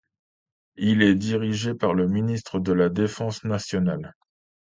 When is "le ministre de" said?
1.93-2.73